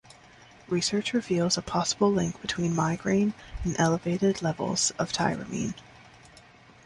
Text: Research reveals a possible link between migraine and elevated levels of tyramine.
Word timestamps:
Research 0.67 1.13
reveals 1.13 1.59
a 1.59 1.61
possible 1.61 2.11
link 2.11 2.41
between 2.41 2.75
migraine 2.75 3.35
and 3.63 3.79
elevated 3.79 4.41
levels 4.41 4.89
of 4.97 5.11
tyramine. 5.11 5.75